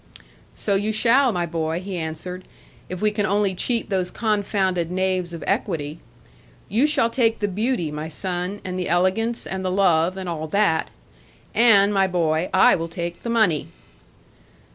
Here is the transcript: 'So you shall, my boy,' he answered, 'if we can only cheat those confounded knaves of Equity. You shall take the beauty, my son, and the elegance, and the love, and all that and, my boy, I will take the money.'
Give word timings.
'So 0.55 0.73
you 0.73 0.91
shall, 0.91 1.31
my 1.31 1.45
boy,' 1.45 1.79
he 1.79 1.95
answered, 1.95 2.45
'if 2.89 3.03
we 3.03 3.11
can 3.11 3.23
only 3.27 3.53
cheat 3.53 3.91
those 3.91 4.09
confounded 4.09 4.89
knaves 4.89 5.31
of 5.31 5.43
Equity. 5.45 5.99
You 6.67 6.87
shall 6.87 7.11
take 7.11 7.37
the 7.37 7.47
beauty, 7.47 7.91
my 7.91 8.09
son, 8.09 8.61
and 8.65 8.79
the 8.79 8.89
elegance, 8.89 9.45
and 9.45 9.63
the 9.63 9.69
love, 9.69 10.17
and 10.17 10.27
all 10.27 10.47
that 10.47 10.89
and, 11.53 11.93
my 11.93 12.07
boy, 12.07 12.49
I 12.51 12.75
will 12.75 12.87
take 12.89 13.21
the 13.21 13.29
money.' 13.29 13.67